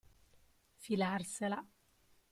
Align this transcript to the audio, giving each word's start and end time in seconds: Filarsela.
Filarsela. 0.85 1.59